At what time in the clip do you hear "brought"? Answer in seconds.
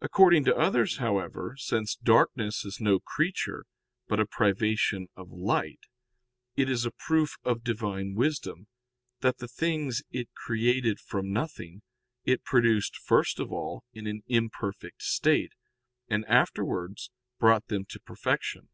17.38-17.66